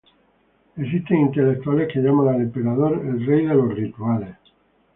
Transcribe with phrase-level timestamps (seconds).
[0.77, 4.35] Existen intelectuales que llaman al emperador ""el Rey de los Rituales"".